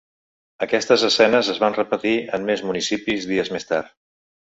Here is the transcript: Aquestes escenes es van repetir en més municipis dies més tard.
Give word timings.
Aquestes 0.65 1.03
escenes 1.09 1.51
es 1.53 1.59
van 1.63 1.77
repetir 1.77 2.13
en 2.39 2.47
més 2.47 2.63
municipis 2.71 3.29
dies 3.33 3.53
més 3.57 3.69
tard. 3.73 3.93